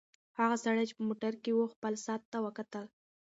هغه 0.39 0.55
سړی 0.65 0.83
چې 0.89 0.93
په 0.97 1.03
موټر 1.09 1.33
کې 1.43 1.51
و 1.53 1.71
خپل 1.73 1.93
ساعت 2.05 2.21
ته 2.31 2.37
وکتل. 2.45 2.85